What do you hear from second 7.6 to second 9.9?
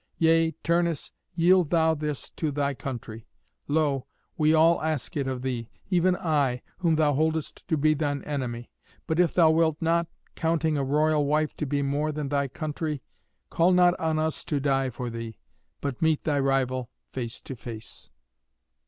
to be thine enemy. But if thou wilt